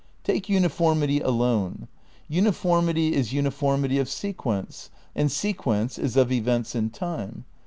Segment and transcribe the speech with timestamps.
[0.23, 1.87] Take uniformity alone.
[2.27, 7.45] Uniformity is uniformity of se quence and sequence is of events in time.